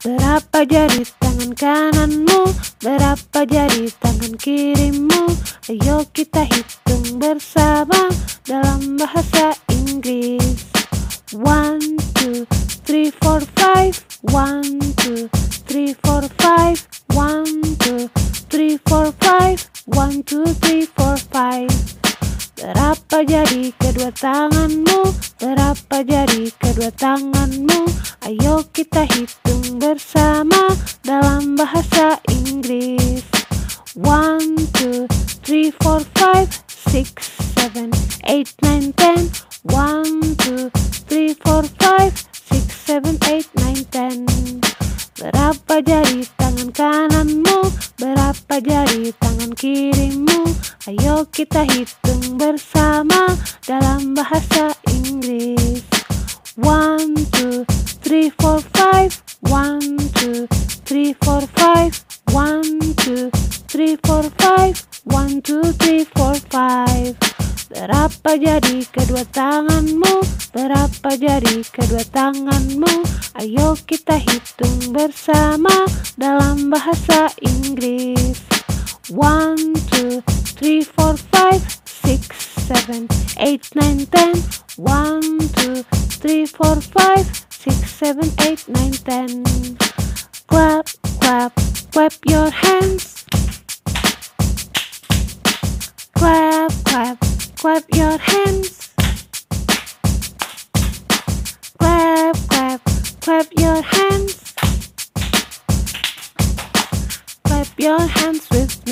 Berapa 0.00 0.64
jari 0.64 1.04
tangan 1.20 1.52
kananmu? 1.52 2.48
Berapa 2.80 3.44
jari 3.44 3.92
tangan 4.00 4.32
kirimu? 4.40 5.28
Ayo 5.68 6.08
kita 6.16 6.48
hitung 6.48 7.20
bersama 7.20 8.08
dalam 8.48 8.96
bahasa 8.96 9.52
Inggris. 9.68 10.72
One, 11.36 12.00
two, 12.16 12.48
three, 12.88 13.12
four, 13.20 13.44
five. 13.60 13.92
One, 14.32 14.80
two, 15.04 15.28
three, 15.68 15.92
four, 16.00 16.24
five. 16.40 16.80
One, 17.12 17.60
two, 17.84 18.08
three, 18.48 18.80
four, 18.88 19.12
five. 19.20 19.60
One, 19.84 20.24
two, 20.24 20.48
three, 20.64 20.88
four, 20.96 21.20
five. 21.28 21.68
Berapa 22.56 23.20
jari 23.28 23.72
kedua 23.76 24.08
tanganmu? 24.16 25.12
Berapa 25.44 26.00
jari 26.08 26.48
kedua 26.56 26.88
tanganmu? 26.88 27.84
Ayo 28.24 28.64
kita 28.68 29.08
hitung 29.08 29.49
bersama 29.90 30.70
dalam 31.02 31.58
bahasa 31.58 32.14
Inggris. 32.30 33.26
One, 33.98 34.54
two, 34.78 35.10
three, 35.42 35.74
four, 35.82 36.06
five, 36.14 36.46
six, 36.70 37.10
seven, 37.58 37.90
eight, 38.30 38.54
nine, 38.62 38.94
ten. 38.94 39.26
One, 39.66 40.38
two, 40.38 40.70
three, 41.10 41.34
four, 41.42 41.66
five, 41.82 42.14
six, 42.30 42.70
seven, 42.86 43.18
eight, 43.26 43.50
nine, 43.58 43.82
ten. 43.90 44.30
Berapa 45.18 45.82
jari 45.82 46.22
tangan 46.38 46.70
kananmu? 46.70 47.58
Berapa 47.98 48.62
jari 48.62 49.10
tangan 49.18 49.50
kirimu? 49.58 50.54
Ayo 50.86 51.26
kita 51.34 51.66
hitung 51.66 52.38
bersama 52.38 53.34
dalam 53.66 54.14
bahasa 54.14 54.70
One, 59.50 59.98
two, 60.14 60.46
three, 60.86 61.12
four, 61.24 61.40
five. 61.58 61.90
One, 62.30 62.94
two, 62.94 63.30
three, 63.66 63.96
four, 64.06 64.22
five. 64.38 64.78
One, 65.10 65.42
two, 65.42 65.74
three, 65.74 66.04
four, 66.14 66.38
five. 66.54 67.18
Berapa 67.66 68.38
jari 68.38 68.86
kedua 68.86 69.26
tanganmu? 69.26 70.22
Berapa 70.54 71.18
jari 71.18 71.66
kedua 71.66 72.06
tanganmu? 72.14 73.02
Ayo 73.42 73.74
kita 73.90 74.22
hitung 74.22 74.94
bersama 74.94 75.74
dalam 76.14 76.70
bahasa 76.70 77.34
Inggris. 77.42 78.38
One, 79.10 79.74
two, 79.90 80.22
three, 80.54 80.86
four, 80.86 81.18
five, 81.34 81.58
six, 81.82 82.30
seven, 82.70 83.10
eight, 83.42 83.66
nine, 83.74 84.06
ten. 84.14 84.38
One, 84.78 85.42
two, 85.58 85.82
three, 86.22 86.46
four, 86.46 86.78
five, 86.78 87.26
seven, 88.00 88.32
eight, 88.48 88.66
nine, 88.66 88.92
ten. 88.92 89.44
Clap, 90.48 90.88
clap, 91.20 91.52
clap 91.92 92.14
your 92.24 92.48
hands. 92.48 93.26
Clap, 96.14 96.72
clap, 96.84 97.18
clap 97.56 97.84
your 97.92 98.16
hands. 98.16 98.94
Clap, 101.78 102.36
clap, 102.48 102.80
clap 103.20 103.46
your 103.58 103.82
hands. 103.82 104.54
Clap 107.44 107.68
your 107.78 108.00
hands 108.00 108.48
with 108.50 108.88